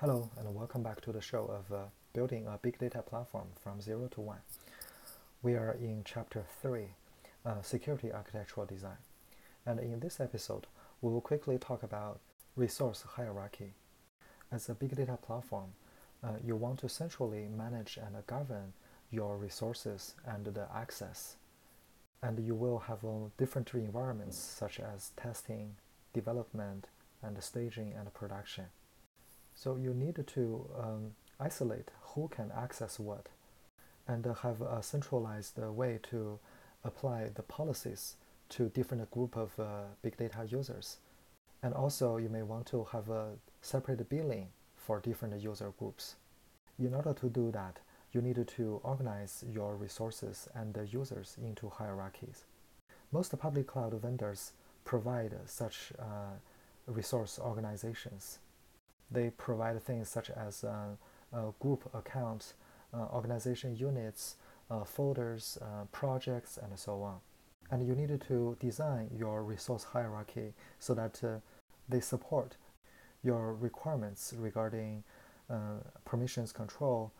[0.00, 1.82] Hello, and welcome back to the show of uh,
[2.14, 4.38] building a big data platform from zero to one.
[5.42, 6.94] We are in chapter three,
[7.44, 8.96] uh, security architectural design.
[9.66, 10.66] And in this episode,
[11.02, 12.20] we will quickly talk about
[12.56, 13.74] resource hierarchy.
[14.50, 15.72] As a big data platform,
[16.24, 18.72] uh, you want to centrally manage and govern
[19.10, 21.36] your resources and the access.
[22.22, 25.74] And you will have uh, different environments such as testing,
[26.14, 26.86] development,
[27.22, 28.64] and staging and production.
[29.62, 33.28] So you need to um, isolate who can access what
[34.08, 36.38] and have a centralized way to
[36.82, 38.16] apply the policies
[38.48, 40.96] to different group of uh, big data users.
[41.62, 46.14] And also you may want to have a separate billing for different user groups.
[46.78, 47.80] In order to do that,
[48.12, 52.44] you need to organize your resources and the users into hierarchies.
[53.12, 54.52] Most public cloud vendors
[54.86, 56.38] provide such uh,
[56.86, 58.38] resource organizations
[59.10, 60.96] they provide things such as uh,
[61.32, 62.54] uh, group accounts,
[62.94, 64.36] uh, organization units,
[64.84, 65.58] folders,
[65.90, 67.16] projects, and so on.
[67.72, 71.20] And you need to design your resource hierarchy so that
[71.88, 72.56] they support
[73.24, 75.02] your requirements regarding
[76.04, 77.12] permissions control,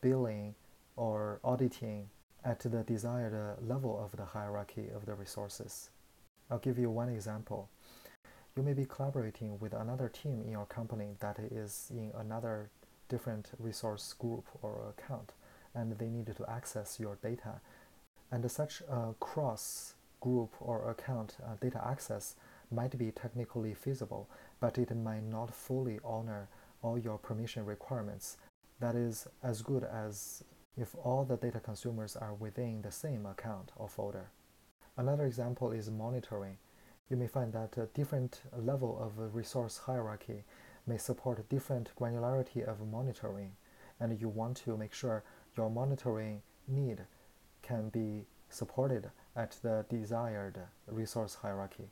[0.00, 0.54] billing,
[0.96, 2.08] or auditing
[2.44, 5.90] at the desired level of the hierarchy of the resources.
[6.50, 7.68] I'll give you one example
[8.56, 12.70] you may be collaborating with another team in your company that is in another
[13.08, 15.32] different resource group or account,
[15.74, 17.60] and they need to access your data.
[18.30, 22.36] And such a cross group or account uh, data access
[22.70, 24.28] might be technically feasible,
[24.60, 26.48] but it might not fully honor
[26.82, 28.36] all your permission requirements.
[28.80, 30.44] That is as good as
[30.76, 34.30] if all the data consumers are within the same account or folder.
[34.96, 36.56] Another example is monitoring
[37.14, 40.42] you may find that a different level of resource hierarchy
[40.84, 43.52] may support different granularity of monitoring,
[44.00, 45.22] and you want to make sure
[45.56, 46.98] your monitoring need
[47.62, 51.88] can be supported at the desired resource hierarchy.